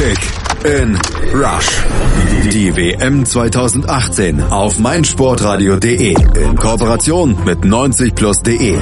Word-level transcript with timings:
Kick 0.00 0.18
in 0.64 0.98
Rush. 1.34 1.84
Die 2.50 2.74
WM 2.74 3.26
2018 3.26 4.42
auf 4.44 4.78
meinsportradio.de 4.78 6.14
in 6.42 6.56
Kooperation 6.56 7.36
mit 7.44 7.58
90plus.de. 7.58 8.78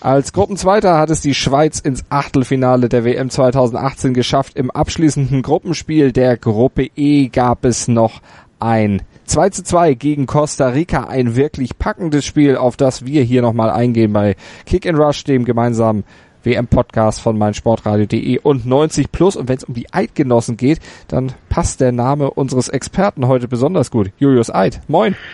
Als 0.00 0.32
Gruppenzweiter 0.32 0.96
hat 0.96 1.10
es 1.10 1.22
die 1.22 1.34
Schweiz 1.34 1.80
ins 1.80 2.04
Achtelfinale 2.08 2.88
der 2.88 3.04
WM 3.04 3.30
2018 3.30 4.14
geschafft. 4.14 4.56
Im 4.56 4.70
abschließenden 4.70 5.42
Gruppenspiel 5.42 6.12
der 6.12 6.36
Gruppe 6.36 6.88
E 6.94 7.26
gab 7.26 7.64
es 7.64 7.88
noch 7.88 8.22
ein 8.60 9.02
2 9.26 9.50
zu 9.50 9.64
2 9.64 9.94
gegen 9.94 10.26
Costa 10.26 10.68
Rica. 10.68 11.08
Ein 11.08 11.34
wirklich 11.34 11.78
packendes 11.78 12.24
Spiel, 12.24 12.56
auf 12.56 12.76
das 12.76 13.06
wir 13.06 13.24
hier 13.24 13.42
nochmal 13.42 13.70
eingehen 13.70 14.12
bei 14.12 14.36
Kick 14.66 14.86
and 14.86 15.00
Rush, 15.00 15.24
dem 15.24 15.44
gemeinsamen 15.44 16.04
WM-Podcast 16.44 17.20
von 17.20 17.38
meinsportradio.de 17.38 18.38
und 18.38 18.66
90 18.66 19.10
Plus. 19.12 19.36
Und 19.36 19.48
wenn 19.48 19.56
es 19.56 19.64
um 19.64 19.74
die 19.74 19.92
Eidgenossen 19.92 20.56
geht, 20.56 20.80
dann 21.08 21.32
passt 21.48 21.80
der 21.80 21.92
Name 21.92 22.30
unseres 22.30 22.68
Experten 22.68 23.26
heute 23.26 23.48
besonders 23.48 23.90
gut. 23.90 24.10
Julius 24.18 24.54
Eid. 24.54 24.80
Moin. 24.88 25.16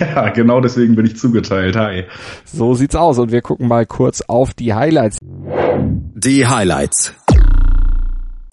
Ja, 0.00 0.30
genau 0.30 0.60
deswegen 0.60 0.96
bin 0.96 1.06
ich 1.06 1.16
zugeteilt. 1.16 1.76
Hi. 1.76 2.04
So 2.44 2.74
sieht's 2.74 2.96
aus. 2.96 3.18
Und 3.18 3.30
wir 3.32 3.42
gucken 3.42 3.68
mal 3.68 3.86
kurz 3.86 4.22
auf 4.22 4.54
die 4.54 4.74
Highlights. 4.74 5.18
Die 5.20 6.46
Highlights 6.46 7.14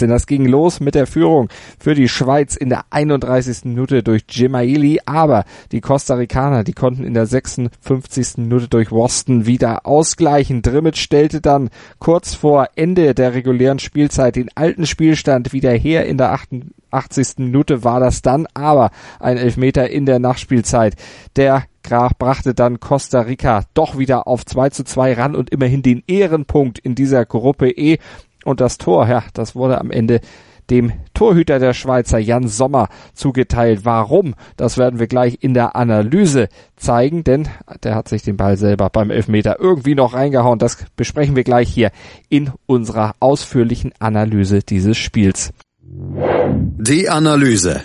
denn 0.01 0.09
das 0.09 0.27
ging 0.27 0.45
los 0.45 0.79
mit 0.79 0.95
der 0.95 1.07
Führung 1.07 1.49
für 1.79 1.95
die 1.95 2.07
Schweiz 2.07 2.55
in 2.55 2.69
der 2.69 2.85
31. 2.89 3.65
Minute 3.65 4.03
durch 4.03 4.27
Gemaili, 4.27 4.99
aber 5.05 5.45
die 5.71 5.81
Costa 5.81 6.15
Ricaner, 6.15 6.63
die 6.63 6.73
konnten 6.73 7.03
in 7.03 7.13
der 7.13 7.25
56. 7.25 8.37
Minute 8.37 8.67
durch 8.67 8.91
Waston 8.91 9.45
wieder 9.45 9.85
ausgleichen. 9.85 10.61
Drimmitz 10.61 10.97
stellte 10.97 11.41
dann 11.41 11.69
kurz 11.99 12.33
vor 12.35 12.69
Ende 12.75 13.13
der 13.13 13.33
regulären 13.33 13.79
Spielzeit 13.79 14.35
den 14.35 14.49
alten 14.55 14.85
Spielstand 14.85 15.53
wieder 15.53 15.71
her. 15.71 16.05
In 16.05 16.17
der 16.17 16.31
88. 16.31 17.37
Minute 17.37 17.83
war 17.83 17.99
das 17.99 18.21
dann, 18.21 18.47
aber 18.53 18.91
ein 19.19 19.37
Elfmeter 19.37 19.89
in 19.89 20.05
der 20.05 20.19
Nachspielzeit. 20.19 20.95
Der 21.35 21.63
Graf 21.83 22.17
brachte 22.17 22.53
dann 22.53 22.79
Costa 22.79 23.21
Rica 23.21 23.63
doch 23.73 23.97
wieder 23.97 24.27
auf 24.27 24.45
2 24.45 24.69
zu 24.69 24.83
2 24.83 25.13
ran 25.13 25.35
und 25.35 25.49
immerhin 25.49 25.81
den 25.81 26.03
Ehrenpunkt 26.07 26.79
in 26.79 26.95
dieser 26.95 27.25
Gruppe 27.25 27.69
E. 27.69 27.97
Und 28.43 28.59
das 28.59 28.77
Tor, 28.77 29.07
ja, 29.07 29.23
das 29.33 29.55
wurde 29.55 29.79
am 29.79 29.91
Ende 29.91 30.21
dem 30.69 30.93
Torhüter 31.13 31.59
der 31.59 31.73
Schweizer 31.73 32.17
Jan 32.17 32.47
Sommer 32.47 32.87
zugeteilt. 33.13 33.81
Warum? 33.83 34.35
Das 34.55 34.77
werden 34.77 34.99
wir 34.99 35.07
gleich 35.07 35.39
in 35.41 35.53
der 35.53 35.75
Analyse 35.75 36.47
zeigen, 36.77 37.23
denn 37.23 37.47
der 37.83 37.95
hat 37.95 38.07
sich 38.07 38.23
den 38.23 38.37
Ball 38.37 38.57
selber 38.57 38.89
beim 38.89 39.11
Elfmeter 39.11 39.59
irgendwie 39.59 39.95
noch 39.95 40.13
reingehauen. 40.13 40.59
Das 40.59 40.77
besprechen 40.95 41.35
wir 41.35 41.43
gleich 41.43 41.69
hier 41.69 41.91
in 42.29 42.51
unserer 42.65 43.13
ausführlichen 43.19 43.91
Analyse 43.99 44.59
dieses 44.59 44.97
Spiels. 44.97 45.51
Die 45.83 47.09
Analyse. 47.09 47.81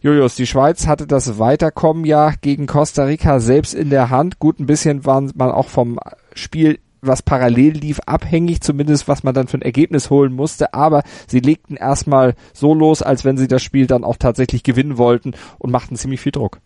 Julius, 0.00 0.36
die 0.36 0.46
Schweiz 0.46 0.86
hatte 0.86 1.06
das 1.08 1.38
Weiterkommen 1.38 2.04
ja 2.04 2.32
gegen 2.40 2.66
Costa 2.66 3.04
Rica 3.04 3.40
selbst 3.40 3.74
in 3.74 3.90
der 3.90 4.10
Hand. 4.10 4.38
Gut, 4.38 4.60
ein 4.60 4.66
bisschen 4.66 5.04
waren 5.06 5.32
man 5.34 5.50
auch 5.50 5.68
vom 5.68 5.98
Spiel 6.34 6.78
was 7.00 7.22
parallel 7.22 7.72
lief, 7.72 8.00
abhängig, 8.06 8.60
zumindest 8.60 9.08
was 9.08 9.22
man 9.22 9.34
dann 9.34 9.48
für 9.48 9.58
ein 9.58 9.62
Ergebnis 9.62 10.10
holen 10.10 10.32
musste, 10.32 10.74
aber 10.74 11.02
sie 11.26 11.40
legten 11.40 11.76
erstmal 11.76 12.34
so 12.52 12.74
los, 12.74 13.02
als 13.02 13.24
wenn 13.24 13.36
sie 13.36 13.48
das 13.48 13.62
Spiel 13.62 13.86
dann 13.86 14.04
auch 14.04 14.16
tatsächlich 14.16 14.62
gewinnen 14.62 14.98
wollten 14.98 15.32
und 15.58 15.70
machten 15.70 15.96
ziemlich 15.96 16.20
viel 16.20 16.32
Druck. 16.32 16.60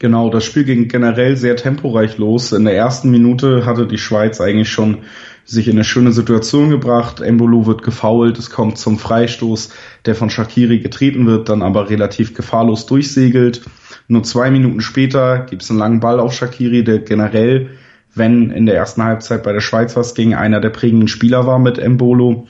Genau, 0.00 0.30
das 0.30 0.46
Spiel 0.46 0.64
ging 0.64 0.88
generell 0.88 1.36
sehr 1.36 1.56
temporeich 1.56 2.16
los. 2.16 2.52
In 2.52 2.64
der 2.64 2.74
ersten 2.74 3.10
Minute 3.10 3.66
hatte 3.66 3.86
die 3.86 3.98
Schweiz 3.98 4.40
eigentlich 4.40 4.70
schon 4.70 5.00
sich 5.44 5.68
in 5.68 5.74
eine 5.74 5.84
schöne 5.84 6.12
Situation 6.12 6.70
gebracht. 6.70 7.20
Embolo 7.20 7.66
wird 7.66 7.82
gefoult, 7.82 8.38
es 8.38 8.48
kommt 8.48 8.78
zum 8.78 8.98
Freistoß, 8.98 9.70
der 10.06 10.14
von 10.14 10.30
Shakiri 10.30 10.78
getreten 10.78 11.26
wird, 11.26 11.50
dann 11.50 11.60
aber 11.60 11.90
relativ 11.90 12.32
gefahrlos 12.32 12.86
durchsegelt. 12.86 13.60
Nur 14.08 14.22
zwei 14.22 14.50
Minuten 14.50 14.80
später 14.80 15.40
gibt 15.40 15.62
es 15.62 15.70
einen 15.70 15.78
langen 15.78 16.00
Ball 16.00 16.18
auf 16.18 16.32
Shakiri, 16.32 16.82
der 16.82 17.00
generell 17.00 17.68
wenn 18.14 18.50
in 18.50 18.66
der 18.66 18.76
ersten 18.76 19.04
Halbzeit 19.04 19.42
bei 19.42 19.52
der 19.52 19.60
Schweiz 19.60 19.96
was 19.96 20.14
ging, 20.14 20.34
einer 20.34 20.60
der 20.60 20.70
prägenden 20.70 21.08
Spieler 21.08 21.46
war 21.46 21.58
mit 21.58 21.78
Embolo, 21.78 22.46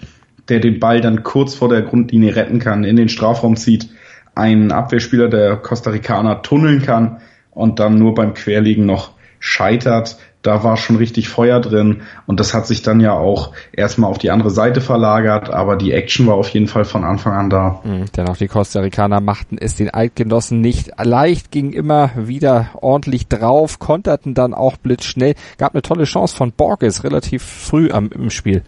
der 0.48 0.60
den 0.60 0.80
Ball 0.80 1.00
dann 1.00 1.22
kurz 1.22 1.54
vor 1.54 1.68
der 1.68 1.82
Grundlinie 1.82 2.34
retten 2.34 2.58
kann, 2.58 2.84
in 2.84 2.96
den 2.96 3.08
Strafraum 3.08 3.56
zieht, 3.56 3.88
einen 4.34 4.72
Abwehrspieler 4.72 5.28
der 5.28 5.56
Costa 5.56 5.90
Ricaner 5.90 6.42
tunneln 6.42 6.82
kann 6.82 7.20
und 7.50 7.78
dann 7.78 7.98
nur 7.98 8.14
beim 8.14 8.34
Querlegen 8.34 8.86
noch 8.86 9.12
scheitert 9.38 10.18
da 10.42 10.64
war 10.64 10.76
schon 10.76 10.96
richtig 10.96 11.28
Feuer 11.28 11.60
drin 11.60 12.02
und 12.26 12.40
das 12.40 12.54
hat 12.54 12.66
sich 12.66 12.82
dann 12.82 13.00
ja 13.00 13.12
auch 13.12 13.52
erstmal 13.72 14.10
auf 14.10 14.18
die 14.18 14.30
andere 14.30 14.50
Seite 14.50 14.80
verlagert, 14.80 15.50
aber 15.50 15.76
die 15.76 15.92
Action 15.92 16.26
war 16.26 16.34
auf 16.34 16.48
jeden 16.48 16.66
Fall 16.66 16.84
von 16.84 17.04
Anfang 17.04 17.34
an 17.34 17.50
da. 17.50 17.80
Mhm, 17.84 18.06
denn 18.16 18.28
auch 18.28 18.36
die 18.36 18.48
Costa 18.48 18.80
Ricaner 18.80 19.20
machten 19.20 19.58
es 19.58 19.76
den 19.76 19.92
Eidgenossen 19.92 20.60
nicht 20.60 20.92
leicht, 21.02 21.50
gingen 21.50 21.72
immer 21.72 22.10
wieder 22.16 22.70
ordentlich 22.80 23.28
drauf, 23.28 23.78
konterten 23.78 24.34
dann 24.34 24.54
auch 24.54 24.76
blitzschnell, 24.76 25.34
gab 25.58 25.74
eine 25.74 25.82
tolle 25.82 26.04
Chance 26.04 26.34
von 26.34 26.52
Borges 26.52 27.04
relativ 27.04 27.42
früh 27.42 27.90
am, 27.90 28.10
im 28.10 28.30
Spiel. 28.30 28.62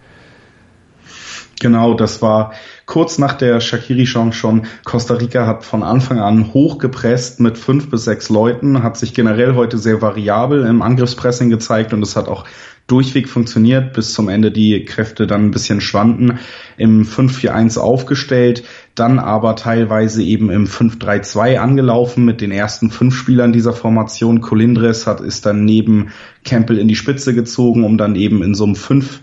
Genau, 1.62 1.94
das 1.94 2.20
war 2.20 2.54
kurz 2.86 3.18
nach 3.18 3.34
der 3.34 3.60
Shakiri-Chance 3.60 4.36
schon. 4.36 4.62
Costa 4.84 5.14
Rica 5.14 5.46
hat 5.46 5.64
von 5.64 5.84
Anfang 5.84 6.18
an 6.18 6.52
hochgepresst 6.52 7.38
mit 7.38 7.56
fünf 7.56 7.88
bis 7.88 8.02
sechs 8.02 8.30
Leuten, 8.30 8.82
hat 8.82 8.96
sich 8.96 9.14
generell 9.14 9.54
heute 9.54 9.78
sehr 9.78 10.02
variabel 10.02 10.66
im 10.66 10.82
Angriffspressing 10.82 11.50
gezeigt 11.50 11.92
und 11.92 12.02
es 12.02 12.16
hat 12.16 12.26
auch 12.26 12.46
durchweg 12.88 13.28
funktioniert, 13.28 13.92
bis 13.92 14.12
zum 14.12 14.28
Ende 14.28 14.50
die 14.50 14.84
Kräfte 14.84 15.28
dann 15.28 15.46
ein 15.46 15.50
bisschen 15.52 15.80
schwanden, 15.80 16.40
im 16.78 17.04
5-4-1 17.04 17.78
aufgestellt, 17.78 18.64
dann 18.96 19.20
aber 19.20 19.54
teilweise 19.54 20.20
eben 20.24 20.50
im 20.50 20.66
5-3-2 20.66 21.58
angelaufen 21.58 22.24
mit 22.24 22.40
den 22.40 22.50
ersten 22.50 22.90
fünf 22.90 23.14
Spielern 23.14 23.52
dieser 23.52 23.72
Formation. 23.72 24.40
Colindres 24.40 25.06
hat 25.06 25.20
ist 25.20 25.46
dann 25.46 25.64
neben 25.64 26.08
Campbell 26.44 26.78
in 26.78 26.88
die 26.88 26.96
Spitze 26.96 27.34
gezogen, 27.34 27.84
um 27.84 27.98
dann 27.98 28.16
eben 28.16 28.42
in 28.42 28.56
so 28.56 28.64
einem 28.64 28.74
5 28.74 29.20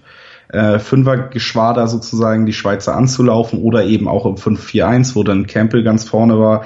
äh, 0.49 0.79
Fünfergeschwader 0.79 1.87
sozusagen 1.87 2.45
die 2.45 2.53
Schweizer 2.53 2.95
anzulaufen 2.95 3.61
oder 3.61 3.85
eben 3.85 4.07
auch 4.07 4.25
im 4.25 4.35
5-4-1, 4.35 5.15
wo 5.15 5.23
dann 5.23 5.47
Campbell 5.47 5.83
ganz 5.83 6.03
vorne 6.03 6.39
war. 6.39 6.63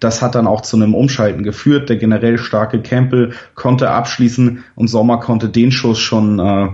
Das 0.00 0.20
hat 0.22 0.34
dann 0.34 0.46
auch 0.46 0.62
zu 0.62 0.76
einem 0.76 0.94
Umschalten 0.94 1.42
geführt. 1.42 1.88
Der 1.88 1.96
generell 1.96 2.38
starke 2.38 2.82
Campbell 2.82 3.32
konnte 3.54 3.90
abschließen 3.90 4.64
und 4.74 4.88
Sommer 4.88 5.20
konnte 5.20 5.48
den 5.48 5.70
Schuss 5.70 5.98
schon 5.98 6.38
äh, 6.38 6.68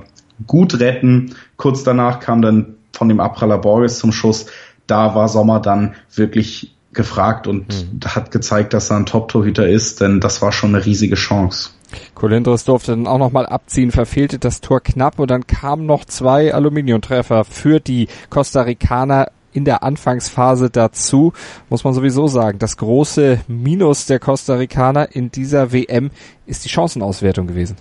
gut 0.46 0.80
retten. 0.80 1.34
Kurz 1.56 1.84
danach 1.84 2.20
kam 2.20 2.42
dann 2.42 2.74
von 2.92 3.08
dem 3.08 3.20
Apraller 3.20 3.58
Borges 3.58 3.98
zum 3.98 4.12
Schuss. 4.12 4.46
Da 4.86 5.14
war 5.14 5.28
Sommer 5.28 5.60
dann 5.60 5.94
wirklich 6.14 6.74
gefragt 6.92 7.46
und 7.46 7.68
mhm. 7.68 8.00
hat 8.06 8.30
gezeigt, 8.30 8.74
dass 8.74 8.90
er 8.90 8.98
ein 8.98 9.06
Top-Torhüter 9.06 9.66
ist, 9.66 10.00
denn 10.00 10.20
das 10.20 10.42
war 10.42 10.52
schon 10.52 10.74
eine 10.74 10.84
riesige 10.84 11.14
Chance. 11.14 11.70
Colindres 12.14 12.64
durfte 12.64 12.92
dann 12.92 13.06
auch 13.06 13.18
nochmal 13.18 13.46
abziehen, 13.46 13.90
verfehlte 13.90 14.38
das 14.38 14.60
Tor 14.60 14.80
knapp 14.80 15.18
und 15.18 15.30
dann 15.30 15.46
kamen 15.46 15.86
noch 15.86 16.04
zwei 16.04 16.54
Aluminiumtreffer 16.54 17.44
für 17.44 17.80
die 17.80 18.08
Costa 18.30 18.62
Ricaner 18.62 19.28
in 19.52 19.64
der 19.64 19.82
Anfangsphase 19.82 20.70
dazu, 20.70 21.32
muss 21.68 21.84
man 21.84 21.94
sowieso 21.94 22.26
sagen. 22.26 22.58
Das 22.58 22.76
große 22.76 23.40
Minus 23.48 24.06
der 24.06 24.18
Costa 24.18 24.54
Ricaner 24.54 25.14
in 25.14 25.30
dieser 25.30 25.72
WM 25.72 26.10
ist 26.46 26.64
die 26.64 26.70
Chancenauswertung 26.70 27.46
gewesen. 27.46 27.76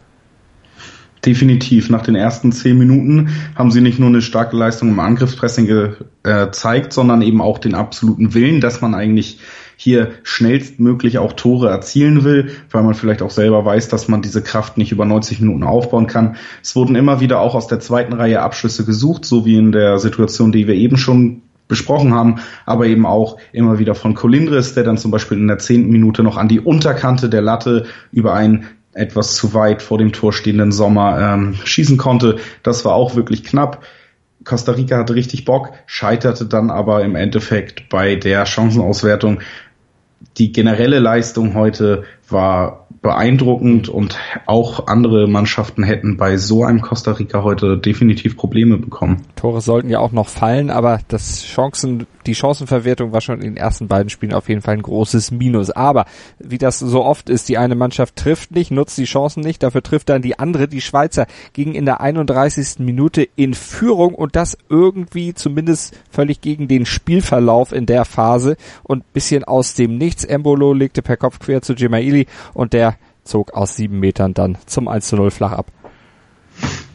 Definitiv. 1.25 1.91
Nach 1.91 2.01
den 2.01 2.15
ersten 2.15 2.51
zehn 2.51 2.79
Minuten 2.79 3.29
haben 3.55 3.69
sie 3.69 3.81
nicht 3.81 3.99
nur 3.99 4.09
eine 4.09 4.23
starke 4.23 4.57
Leistung 4.57 4.89
im 4.89 4.99
Angriffspressing 4.99 5.91
gezeigt, 6.23 6.93
sondern 6.93 7.21
eben 7.21 7.41
auch 7.41 7.59
den 7.59 7.75
absoluten 7.75 8.33
Willen, 8.33 8.59
dass 8.59 8.81
man 8.81 8.95
eigentlich 8.95 9.39
hier 9.75 10.11
schnellstmöglich 10.23 11.19
auch 11.19 11.33
Tore 11.33 11.69
erzielen 11.69 12.23
will, 12.23 12.51
weil 12.71 12.83
man 12.83 12.93
vielleicht 12.93 13.21
auch 13.21 13.29
selber 13.29 13.65
weiß, 13.65 13.87
dass 13.89 14.07
man 14.07 14.21
diese 14.21 14.41
Kraft 14.41 14.77
nicht 14.77 14.91
über 14.91 15.05
90 15.05 15.41
Minuten 15.41 15.63
aufbauen 15.63 16.07
kann. 16.07 16.37
Es 16.63 16.75
wurden 16.75 16.95
immer 16.95 17.19
wieder 17.19 17.39
auch 17.39 17.55
aus 17.55 17.67
der 17.67 17.79
zweiten 17.79 18.13
Reihe 18.13 18.41
Abschlüsse 18.41 18.85
gesucht, 18.85 19.25
so 19.25 19.45
wie 19.45 19.57
in 19.57 19.71
der 19.71 19.99
Situation, 19.99 20.51
die 20.51 20.67
wir 20.67 20.75
eben 20.75 20.97
schon 20.97 21.41
besprochen 21.67 22.13
haben, 22.13 22.35
aber 22.65 22.85
eben 22.85 23.05
auch 23.05 23.37
immer 23.53 23.79
wieder 23.79 23.95
von 23.95 24.13
Colindres, 24.13 24.73
der 24.73 24.83
dann 24.83 24.97
zum 24.97 25.09
Beispiel 25.09 25.37
in 25.37 25.47
der 25.47 25.57
zehnten 25.57 25.89
Minute 25.89 26.21
noch 26.21 26.37
an 26.37 26.47
die 26.47 26.59
Unterkante 26.59 27.29
der 27.29 27.41
Latte 27.41 27.85
über 28.11 28.33
einen 28.33 28.65
etwas 28.93 29.35
zu 29.35 29.53
weit 29.53 29.81
vor 29.81 29.97
dem 29.97 30.11
Tor 30.11 30.33
stehenden 30.33 30.71
Sommer 30.71 31.19
ähm, 31.19 31.55
schießen 31.63 31.97
konnte. 31.97 32.37
Das 32.63 32.83
war 32.85 32.93
auch 32.93 33.15
wirklich 33.15 33.43
knapp. 33.43 33.83
Costa 34.43 34.71
Rica 34.71 34.97
hatte 34.97 35.15
richtig 35.15 35.45
Bock, 35.45 35.71
scheiterte 35.85 36.45
dann 36.45 36.71
aber 36.71 37.03
im 37.03 37.15
Endeffekt 37.15 37.89
bei 37.89 38.15
der 38.15 38.45
Chancenauswertung. 38.45 39.41
Die 40.37 40.51
generelle 40.51 40.99
Leistung 40.99 41.53
heute 41.53 42.03
war 42.27 42.87
beeindruckend 43.01 43.89
und 43.89 44.19
auch 44.45 44.85
andere 44.85 45.27
Mannschaften 45.27 45.83
hätten 45.83 46.17
bei 46.17 46.37
so 46.37 46.63
einem 46.63 46.81
Costa 46.81 47.13
Rica 47.13 47.41
heute 47.43 47.77
definitiv 47.77 48.37
Probleme 48.37 48.77
bekommen. 48.77 49.23
Tore 49.35 49.61
sollten 49.61 49.89
ja 49.89 49.97
auch 49.99 50.11
noch 50.11 50.29
fallen, 50.29 50.69
aber 50.69 50.99
das 51.07 51.43
Chancen, 51.43 52.05
die 52.27 52.35
Chancenverwertung 52.35 53.11
war 53.11 53.21
schon 53.21 53.37
in 53.37 53.55
den 53.55 53.57
ersten 53.57 53.87
beiden 53.87 54.09
Spielen 54.09 54.35
auf 54.35 54.49
jeden 54.49 54.61
Fall 54.61 54.75
ein 54.75 54.83
großes 54.83 55.31
Minus. 55.31 55.71
Aber 55.71 56.05
wie 56.37 56.59
das 56.59 56.77
so 56.77 57.03
oft 57.03 57.31
ist, 57.31 57.49
die 57.49 57.57
eine 57.57 57.73
Mannschaft 57.73 58.17
trifft 58.17 58.51
nicht, 58.51 58.69
nutzt 58.69 58.99
die 58.99 59.05
Chancen 59.05 59.41
nicht, 59.41 59.63
dafür 59.63 59.81
trifft 59.81 60.09
dann 60.09 60.21
die 60.21 60.37
andere. 60.37 60.67
Die 60.67 60.81
Schweizer 60.81 61.25
gingen 61.53 61.73
in 61.73 61.85
der 61.85 62.01
31. 62.01 62.79
Minute 62.79 63.27
in 63.35 63.55
Führung 63.55 64.13
und 64.13 64.35
das 64.35 64.59
irgendwie 64.69 65.33
zumindest 65.33 65.97
völlig 66.11 66.41
gegen 66.41 66.67
den 66.67 66.85
Spielverlauf 66.85 67.71
in 67.71 67.87
der 67.87 68.05
Phase 68.05 68.57
und 68.83 69.11
bisschen 69.11 69.43
aus 69.43 69.73
dem 69.73 69.97
Nichts. 69.97 70.23
Embolo 70.23 70.73
legte 70.73 71.01
per 71.01 71.17
Kopf 71.17 71.39
quer 71.39 71.63
zu 71.63 71.73
Gemaili 71.73 72.27
und 72.53 72.73
der 72.73 72.90
zog 73.23 73.53
aus 73.53 73.75
sieben 73.75 73.99
Metern 73.99 74.33
dann 74.33 74.57
zum 74.65 74.87
1 74.87 75.07
zu 75.07 75.15
0 75.15 75.31
flach 75.31 75.51
ab. 75.51 75.67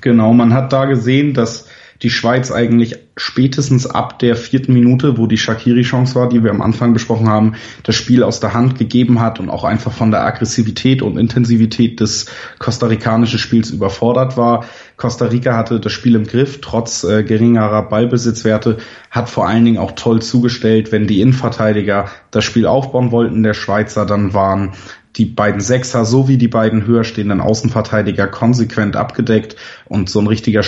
Genau, 0.00 0.32
man 0.32 0.54
hat 0.54 0.72
da 0.72 0.84
gesehen, 0.84 1.34
dass 1.34 1.68
die 2.02 2.10
Schweiz 2.10 2.50
eigentlich 2.50 2.96
spätestens 3.16 3.86
ab 3.86 4.18
der 4.18 4.36
vierten 4.36 4.74
Minute, 4.74 5.16
wo 5.16 5.26
die 5.26 5.38
Shakiri-Chance 5.38 6.14
war, 6.14 6.28
die 6.28 6.44
wir 6.44 6.50
am 6.50 6.60
Anfang 6.60 6.92
besprochen 6.92 7.28
haben, 7.28 7.54
das 7.82 7.94
Spiel 7.94 8.22
aus 8.22 8.40
der 8.40 8.52
Hand 8.52 8.78
gegeben 8.78 9.20
hat 9.20 9.40
und 9.40 9.48
auch 9.48 9.64
einfach 9.64 9.92
von 9.92 10.10
der 10.10 10.24
Aggressivität 10.24 11.00
und 11.00 11.16
Intensivität 11.16 12.00
des 12.00 12.26
kostarikanischen 12.58 13.38
Spiels 13.38 13.70
überfordert 13.70 14.36
war. 14.36 14.66
Costa 14.96 15.26
Rica 15.26 15.56
hatte 15.56 15.80
das 15.80 15.92
Spiel 15.92 16.14
im 16.14 16.26
Griff, 16.26 16.60
trotz 16.60 17.04
äh, 17.04 17.22
geringerer 17.22 17.88
Ballbesitzwerte, 17.88 18.78
hat 19.10 19.30
vor 19.30 19.48
allen 19.48 19.64
Dingen 19.64 19.78
auch 19.78 19.92
toll 19.92 20.20
zugestellt, 20.20 20.92
wenn 20.92 21.06
die 21.06 21.20
Innenverteidiger 21.20 22.10
das 22.30 22.44
Spiel 22.44 22.66
aufbauen 22.66 23.12
wollten, 23.12 23.42
der 23.42 23.54
Schweizer, 23.54 24.04
dann 24.04 24.34
waren 24.34 24.72
die 25.16 25.24
beiden 25.24 25.60
Sechser 25.60 26.04
sowie 26.04 26.36
die 26.36 26.48
beiden 26.48 26.86
höher 26.86 27.04
stehenden 27.04 27.40
Außenverteidiger 27.40 28.26
konsequent 28.26 28.96
abgedeckt 28.96 29.56
und 29.86 30.10
so 30.10 30.20
ein 30.20 30.26
richtiger 30.26 30.62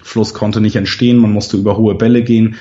Spielfluss 0.00 0.34
konnte 0.34 0.60
nicht 0.60 0.76
entstehen. 0.76 1.18
Man 1.18 1.32
musste 1.32 1.56
über 1.56 1.76
hohe 1.76 1.94
Bälle 1.94 2.22
gehen. 2.22 2.56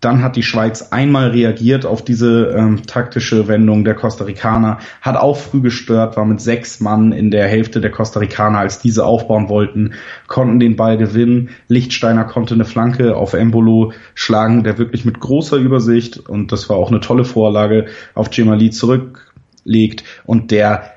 Dann 0.00 0.22
hat 0.22 0.36
die 0.36 0.42
Schweiz 0.42 0.88
einmal 0.90 1.30
reagiert 1.30 1.86
auf 1.86 2.04
diese 2.04 2.54
ähm, 2.54 2.82
taktische 2.86 3.48
Wendung 3.48 3.84
der 3.84 3.94
Costa 3.94 4.24
Ricaner, 4.24 4.78
hat 5.00 5.16
auch 5.16 5.38
früh 5.38 5.62
gestört, 5.62 6.18
war 6.18 6.26
mit 6.26 6.42
sechs 6.42 6.80
Mann 6.80 7.12
in 7.12 7.30
der 7.30 7.48
Hälfte 7.48 7.80
der 7.80 7.90
Costa 7.90 8.20
Ricaner, 8.20 8.58
als 8.58 8.80
diese 8.80 9.06
aufbauen 9.06 9.48
wollten, 9.48 9.94
konnten 10.26 10.60
den 10.60 10.76
Ball 10.76 10.98
gewinnen. 10.98 11.50
Lichtsteiner 11.68 12.24
konnte 12.24 12.52
eine 12.52 12.66
Flanke 12.66 13.16
auf 13.16 13.32
Embolo 13.32 13.94
schlagen, 14.14 14.62
der 14.62 14.76
wirklich 14.76 15.06
mit 15.06 15.20
großer 15.20 15.56
Übersicht, 15.56 16.18
und 16.18 16.52
das 16.52 16.68
war 16.68 16.76
auch 16.76 16.90
eine 16.90 17.00
tolle 17.00 17.24
Vorlage, 17.24 17.86
auf 18.14 18.28
Gemali 18.28 18.70
zurück 18.70 19.32
legt 19.64 20.04
und 20.26 20.50
der 20.50 20.90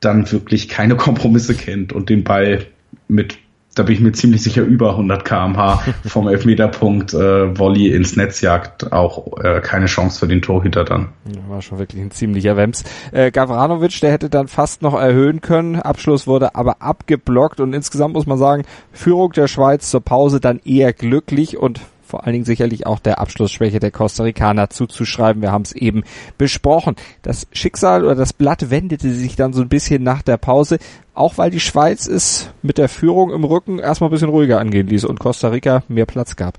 dann 0.00 0.30
wirklich 0.32 0.70
keine 0.70 0.96
Kompromisse 0.96 1.54
kennt 1.54 1.92
und 1.92 2.08
den 2.08 2.24
Ball 2.24 2.64
mit, 3.08 3.36
da 3.74 3.82
bin 3.82 3.94
ich 3.94 4.00
mir 4.00 4.12
ziemlich 4.12 4.42
sicher, 4.42 4.62
über 4.62 4.90
100 4.90 5.24
kmh 5.24 5.82
vom 6.06 6.28
Elfmeterpunkt 6.28 7.12
äh, 7.12 7.58
Volley 7.58 7.88
ins 7.88 8.16
Netz 8.16 8.40
jagt, 8.40 8.92
auch 8.92 9.38
äh, 9.42 9.60
keine 9.60 9.86
Chance 9.86 10.20
für 10.20 10.28
den 10.28 10.42
Torhüter 10.42 10.84
dann. 10.84 11.08
War 11.48 11.60
schon 11.60 11.78
wirklich 11.78 12.00
ein 12.00 12.10
ziemlicher 12.10 12.56
Wems. 12.56 12.84
Äh, 13.12 13.30
Gavranovic, 13.30 14.00
der 14.00 14.12
hätte 14.12 14.30
dann 14.30 14.48
fast 14.48 14.82
noch 14.82 14.94
erhöhen 14.94 15.40
können, 15.40 15.76
Abschluss 15.76 16.26
wurde 16.26 16.54
aber 16.54 16.82
abgeblockt 16.82 17.60
und 17.60 17.72
insgesamt 17.72 18.14
muss 18.14 18.26
man 18.26 18.38
sagen, 18.38 18.64
Führung 18.92 19.32
der 19.32 19.48
Schweiz 19.48 19.90
zur 19.90 20.00
Pause 20.00 20.40
dann 20.40 20.60
eher 20.64 20.92
glücklich 20.92 21.56
und 21.56 21.80
vor 22.14 22.24
allen 22.24 22.34
Dingen 22.34 22.44
sicherlich 22.44 22.86
auch 22.86 23.00
der 23.00 23.18
Abschlussschwäche 23.18 23.80
der 23.80 23.90
Costa 23.90 24.22
Ricaner 24.22 24.70
zuzuschreiben. 24.70 25.42
Wir 25.42 25.50
haben 25.50 25.62
es 25.62 25.72
eben 25.72 26.04
besprochen. 26.38 26.94
Das 27.22 27.48
Schicksal 27.50 28.04
oder 28.04 28.14
das 28.14 28.32
Blatt 28.32 28.70
wendete 28.70 29.10
sich 29.12 29.34
dann 29.34 29.52
so 29.52 29.62
ein 29.62 29.68
bisschen 29.68 30.04
nach 30.04 30.22
der 30.22 30.36
Pause, 30.36 30.78
auch 31.12 31.38
weil 31.38 31.50
die 31.50 31.58
Schweiz 31.58 32.06
es 32.06 32.50
mit 32.62 32.78
der 32.78 32.88
Führung 32.88 33.32
im 33.32 33.42
Rücken 33.42 33.80
erstmal 33.80 34.10
ein 34.10 34.12
bisschen 34.12 34.28
ruhiger 34.28 34.60
angehen 34.60 34.86
ließ 34.86 35.06
und 35.06 35.18
Costa 35.18 35.48
Rica 35.48 35.82
mehr 35.88 36.06
Platz 36.06 36.36
gab. 36.36 36.54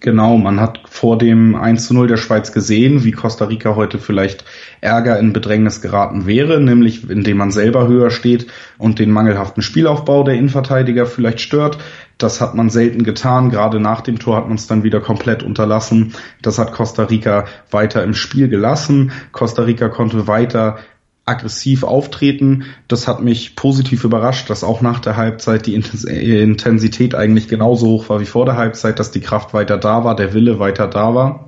Genau, 0.00 0.38
man 0.38 0.58
hat 0.58 0.80
vor 0.88 1.18
dem 1.18 1.54
1 1.54 1.86
zu 1.86 1.92
0 1.92 2.08
der 2.08 2.16
Schweiz 2.16 2.52
gesehen, 2.52 3.04
wie 3.04 3.12
Costa 3.12 3.44
Rica 3.44 3.76
heute 3.76 3.98
vielleicht 3.98 4.46
Ärger 4.80 5.18
in 5.18 5.34
Bedrängnis 5.34 5.82
geraten 5.82 6.24
wäre, 6.24 6.62
nämlich 6.62 7.10
indem 7.10 7.36
man 7.36 7.50
selber 7.50 7.86
höher 7.86 8.10
steht 8.10 8.46
und 8.78 8.98
den 8.98 9.10
mangelhaften 9.10 9.62
Spielaufbau 9.62 10.22
der 10.22 10.36
Innenverteidiger 10.36 11.04
vielleicht 11.04 11.40
stört. 11.40 11.76
Das 12.20 12.40
hat 12.40 12.54
man 12.54 12.68
selten 12.68 13.02
getan. 13.02 13.50
Gerade 13.50 13.80
nach 13.80 14.02
dem 14.02 14.18
Tor 14.18 14.36
hat 14.36 14.46
man 14.46 14.56
es 14.56 14.66
dann 14.66 14.82
wieder 14.82 15.00
komplett 15.00 15.42
unterlassen. 15.42 16.12
Das 16.42 16.58
hat 16.58 16.72
Costa 16.72 17.04
Rica 17.04 17.46
weiter 17.70 18.04
im 18.04 18.14
Spiel 18.14 18.48
gelassen. 18.48 19.10
Costa 19.32 19.62
Rica 19.62 19.88
konnte 19.88 20.26
weiter 20.26 20.78
aggressiv 21.24 21.82
auftreten. 21.82 22.64
Das 22.88 23.08
hat 23.08 23.22
mich 23.22 23.56
positiv 23.56 24.04
überrascht, 24.04 24.50
dass 24.50 24.64
auch 24.64 24.82
nach 24.82 25.00
der 25.00 25.16
Halbzeit 25.16 25.66
die 25.66 25.74
Intensität 25.74 27.14
eigentlich 27.14 27.48
genauso 27.48 27.86
hoch 27.86 28.08
war 28.10 28.20
wie 28.20 28.26
vor 28.26 28.44
der 28.44 28.56
Halbzeit, 28.56 28.98
dass 28.98 29.10
die 29.10 29.20
Kraft 29.20 29.54
weiter 29.54 29.78
da 29.78 30.04
war, 30.04 30.14
der 30.14 30.34
Wille 30.34 30.58
weiter 30.58 30.88
da 30.88 31.14
war. 31.14 31.46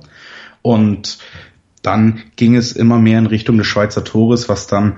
Und 0.63 1.19
dann 1.83 2.21
ging 2.35 2.55
es 2.55 2.71
immer 2.71 2.97
mehr 2.97 3.19
in 3.19 3.27
Richtung 3.27 3.57
des 3.57 3.67
Schweizer 3.67 4.03
Tores, 4.03 4.49
was 4.49 4.65
dann, 4.65 4.97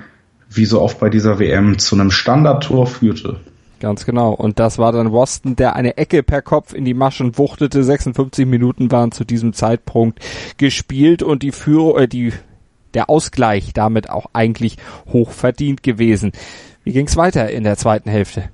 wie 0.49 0.65
so 0.65 0.81
oft 0.81 0.99
bei 0.99 1.09
dieser 1.09 1.39
WM, 1.39 1.79
zu 1.79 1.95
einem 1.95 2.11
Standardtor 2.11 2.87
führte. 2.87 3.41
Ganz 3.85 4.03
genau. 4.03 4.31
Und 4.31 4.57
das 4.57 4.79
war 4.79 4.91
dann 4.91 5.11
Boston, 5.11 5.55
der 5.55 5.75
eine 5.75 5.95
Ecke 5.97 6.23
per 6.23 6.41
Kopf 6.41 6.73
in 6.73 6.85
die 6.85 6.95
Maschen 6.95 7.37
wuchtete. 7.37 7.83
56 7.83 8.47
Minuten 8.47 8.91
waren 8.91 9.11
zu 9.11 9.25
diesem 9.25 9.53
Zeitpunkt 9.53 10.17
gespielt 10.57 11.21
und 11.21 11.43
die 11.43 11.51
Führung, 11.51 11.99
äh, 11.99 12.07
die 12.07 12.33
der 12.95 13.11
Ausgleich 13.11 13.73
damit 13.73 14.09
auch 14.09 14.25
eigentlich 14.33 14.77
hoch 15.13 15.29
verdient 15.29 15.83
gewesen. 15.83 16.31
Wie 16.83 16.93
ging's 16.93 17.15
weiter 17.15 17.51
in 17.51 17.63
der 17.63 17.77
zweiten 17.77 18.09
Hälfte? 18.09 18.49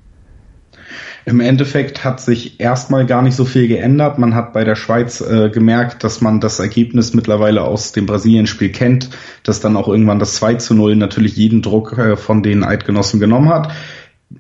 Im 1.23 1.39
Endeffekt 1.39 2.03
hat 2.03 2.19
sich 2.19 2.59
erstmal 2.59 3.05
gar 3.05 3.21
nicht 3.21 3.37
so 3.37 3.45
viel 3.45 3.69
geändert. 3.69 4.19
Man 4.19 4.35
hat 4.35 4.51
bei 4.51 4.65
der 4.65 4.75
Schweiz 4.75 5.21
äh, 5.21 5.49
gemerkt, 5.49 6.03
dass 6.03 6.19
man 6.19 6.41
das 6.41 6.59
Ergebnis 6.59 7.13
mittlerweile 7.13 7.61
aus 7.61 7.93
dem 7.93 8.05
Brasilien-Spiel 8.05 8.73
kennt, 8.73 9.09
dass 9.43 9.61
dann 9.61 9.77
auch 9.77 9.87
irgendwann 9.87 10.19
das 10.19 10.35
2 10.35 10.55
zu 10.55 10.73
0 10.73 10.97
natürlich 10.97 11.37
jeden 11.37 11.61
Druck 11.61 11.97
äh, 11.97 12.17
von 12.17 12.43
den 12.43 12.65
Eidgenossen 12.65 13.21
genommen 13.21 13.47
hat. 13.47 13.71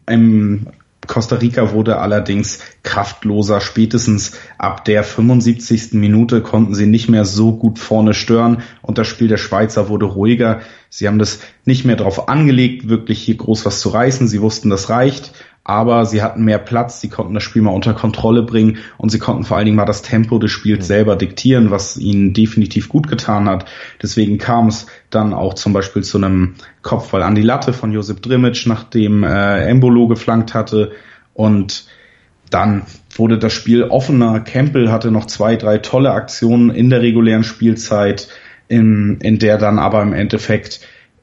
Im 0.07 0.67
Costa 1.07 1.37
Rica 1.37 1.71
wurde 1.71 1.97
allerdings 1.97 2.59
kraftloser. 2.83 3.59
Spätestens 3.59 4.33
ab 4.57 4.85
der 4.85 5.03
75. 5.03 5.93
Minute 5.93 6.41
konnten 6.41 6.75
sie 6.75 6.85
nicht 6.85 7.09
mehr 7.09 7.25
so 7.25 7.55
gut 7.55 7.79
vorne 7.79 8.13
stören 8.13 8.61
und 8.81 8.97
das 8.97 9.07
Spiel 9.07 9.27
der 9.27 9.37
Schweizer 9.37 9.89
wurde 9.89 10.05
ruhiger. 10.05 10.61
Sie 10.89 11.07
haben 11.07 11.19
das 11.19 11.39
nicht 11.65 11.85
mehr 11.85 11.95
darauf 11.95 12.29
angelegt, 12.29 12.87
wirklich 12.87 13.21
hier 13.21 13.35
groß 13.35 13.65
was 13.65 13.81
zu 13.81 13.89
reißen. 13.89 14.27
Sie 14.27 14.41
wussten, 14.41 14.69
das 14.69 14.89
reicht 14.89 15.33
aber 15.63 16.05
sie 16.05 16.23
hatten 16.23 16.43
mehr 16.43 16.57
Platz, 16.57 17.01
sie 17.01 17.09
konnten 17.09 17.35
das 17.35 17.43
Spiel 17.43 17.61
mal 17.61 17.71
unter 17.71 17.93
Kontrolle 17.93 18.41
bringen 18.41 18.79
und 18.97 19.09
sie 19.09 19.19
konnten 19.19 19.43
vor 19.43 19.57
allen 19.57 19.65
Dingen 19.65 19.77
mal 19.77 19.85
das 19.85 20.01
Tempo 20.01 20.39
des 20.39 20.51
Spiels 20.51 20.87
selber 20.87 21.15
diktieren, 21.15 21.69
was 21.69 21.97
ihnen 21.97 22.33
definitiv 22.33 22.89
gut 22.89 23.07
getan 23.07 23.47
hat. 23.47 23.65
Deswegen 24.01 24.39
kam 24.39 24.67
es 24.67 24.87
dann 25.11 25.33
auch 25.33 25.53
zum 25.53 25.73
Beispiel 25.73 26.03
zu 26.03 26.17
einem 26.17 26.55
Kopfball 26.81 27.21
an 27.21 27.35
die 27.35 27.43
Latte 27.43 27.73
von 27.73 27.91
Josip 27.91 28.21
Drimic, 28.23 28.65
nachdem 28.65 29.23
äh, 29.23 29.67
Embolo 29.67 30.07
geflankt 30.07 30.55
hatte 30.55 30.93
und 31.33 31.85
dann 32.49 32.83
wurde 33.15 33.37
das 33.37 33.53
Spiel 33.53 33.83
offener. 33.83 34.39
Campbell 34.41 34.91
hatte 34.91 35.11
noch 35.11 35.25
zwei, 35.25 35.55
drei 35.55 35.77
tolle 35.77 36.11
Aktionen 36.11 36.69
in 36.69 36.89
der 36.89 37.01
regulären 37.01 37.43
Spielzeit, 37.43 38.27
in, 38.67 39.19
in 39.21 39.39
der 39.39 39.57
dann 39.57 39.79
aber 39.79 40.01
im 40.01 40.13
Endeffekt 40.13 40.81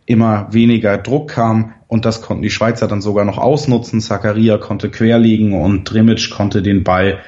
immer 0.08 0.48
weniger 0.52 0.96
Druck 0.96 1.28
kam 1.28 1.74
und 1.86 2.06
das 2.06 2.22
konnten 2.22 2.42
die 2.42 2.50
Schweizer 2.50 2.88
dann 2.88 3.02
sogar 3.02 3.26
noch 3.26 3.36
ausnutzen. 3.36 4.00
Zakaria 4.00 4.56
konnte 4.56 4.90
querlegen 4.90 5.52
und 5.52 5.84
Drimic 5.84 6.30
konnte 6.30 6.62
den 6.62 6.82
Ball 6.82 7.18